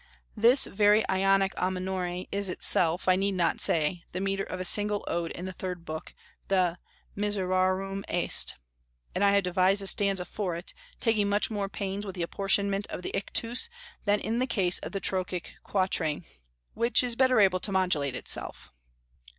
[0.35, 4.65] This very Ionic a minore is itself, I need not say, the metre of a
[4.65, 6.15] single Ode in the Third Book,
[6.47, 6.79] the
[7.15, 8.55] "Miserarum est,"
[9.13, 12.87] and I have devised a stanza for it, taking much more pains with the apportionment
[12.87, 13.69] of the ictus
[14.05, 16.25] than in the case of the trochaic quatrain,
[16.73, 18.71] which is better able to modulate itself.